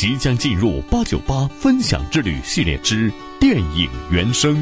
[0.00, 4.56] 即将进入八九八分享之旅系列之电影原声。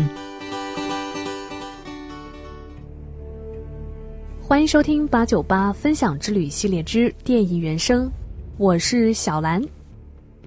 [4.43, 8.11] 欢迎收听八九八分享之旅系列之电影原声，
[8.57, 9.63] 我是小兰。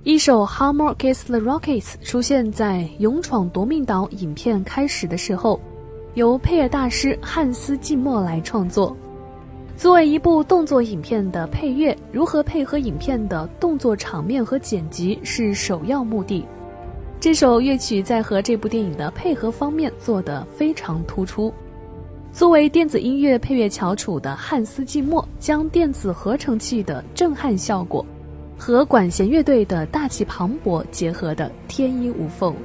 [0.03, 5.57] 一首《How More Kiss the Rockets》出现在《勇闯夺命岛》影片开始的时候，
[6.15, 8.97] 由配乐大师汉斯季默来创作。
[9.81, 16.45] 作为一部动作影片的配乐，如何配合影片的动作场面和剪辑是首要目的。
[17.19, 21.51] 这首乐曲在和这部电影的配合方面做得非常突出。
[22.31, 28.05] 作为电子音乐配乐翘楚的汉斯季默，将电子合成器的震撼效果
[28.55, 32.55] 和管弦乐队的大气磅礴结合的天衣无缝。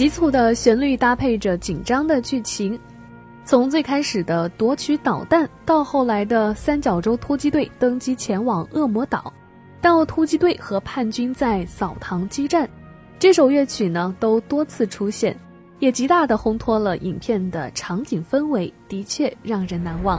[0.00, 2.80] 急促的旋律搭配着紧张的剧情，
[3.44, 9.30] 从最开始的夺取导弹，到后来的三角洲突击队登机前往恶魔岛，
[9.78, 12.66] 到突击队和叛军在扫堂激战，
[13.18, 15.36] 这首乐曲呢都多次出现，
[15.80, 20.18] 也极大的烘托了影片的场景氛围，的确让人难忘。